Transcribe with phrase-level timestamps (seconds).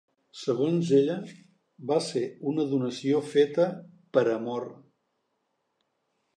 [0.43, 1.17] Segons ella,
[1.91, 3.69] va ser una donació feta
[4.19, 4.69] ‘per amor’.